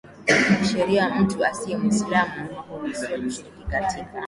[0.27, 4.07] za kisheria mtu asiye Mwislamu hakuruhusiwa kushiriki katika